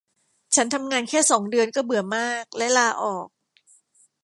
[0.55, 3.27] ฉันทำงานแค่สองเดือนก็เบื่อมากและลาออก